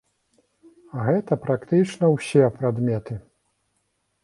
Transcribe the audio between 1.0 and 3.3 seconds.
гэта практычна ўсе прадметы.